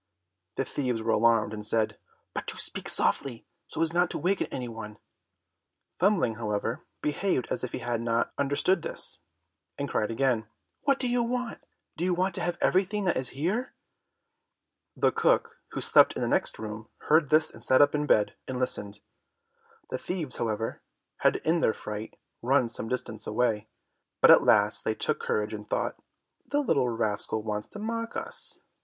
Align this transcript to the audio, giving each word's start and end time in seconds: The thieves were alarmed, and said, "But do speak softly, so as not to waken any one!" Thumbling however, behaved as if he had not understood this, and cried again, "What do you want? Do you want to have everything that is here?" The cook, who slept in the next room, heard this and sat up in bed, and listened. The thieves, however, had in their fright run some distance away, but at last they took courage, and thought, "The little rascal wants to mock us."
The 0.55 0.65
thieves 0.65 1.03
were 1.03 1.11
alarmed, 1.11 1.53
and 1.53 1.63
said, 1.63 1.99
"But 2.33 2.47
do 2.47 2.57
speak 2.57 2.89
softly, 2.89 3.45
so 3.67 3.79
as 3.81 3.93
not 3.93 4.09
to 4.09 4.17
waken 4.17 4.47
any 4.47 4.67
one!" 4.67 4.97
Thumbling 5.99 6.37
however, 6.37 6.83
behaved 7.03 7.51
as 7.51 7.63
if 7.63 7.71
he 7.71 7.77
had 7.77 8.01
not 8.01 8.33
understood 8.35 8.81
this, 8.81 9.19
and 9.77 9.87
cried 9.87 10.09
again, 10.09 10.47
"What 10.85 10.97
do 10.97 11.07
you 11.07 11.21
want? 11.21 11.59
Do 11.97 12.03
you 12.03 12.15
want 12.15 12.33
to 12.33 12.41
have 12.41 12.57
everything 12.61 13.03
that 13.05 13.15
is 13.15 13.29
here?" 13.37 13.73
The 14.97 15.11
cook, 15.11 15.59
who 15.73 15.81
slept 15.81 16.13
in 16.15 16.23
the 16.23 16.27
next 16.27 16.57
room, 16.57 16.89
heard 17.07 17.29
this 17.29 17.53
and 17.53 17.63
sat 17.63 17.79
up 17.79 17.93
in 17.93 18.07
bed, 18.07 18.33
and 18.47 18.57
listened. 18.59 19.01
The 19.91 19.99
thieves, 19.99 20.37
however, 20.37 20.81
had 21.17 21.35
in 21.45 21.59
their 21.61 21.73
fright 21.73 22.17
run 22.41 22.69
some 22.69 22.87
distance 22.89 23.27
away, 23.27 23.67
but 24.19 24.31
at 24.31 24.41
last 24.41 24.83
they 24.83 24.95
took 24.95 25.19
courage, 25.19 25.53
and 25.53 25.69
thought, 25.69 26.01
"The 26.47 26.61
little 26.61 26.89
rascal 26.89 27.43
wants 27.43 27.67
to 27.67 27.77
mock 27.77 28.17
us." 28.17 28.61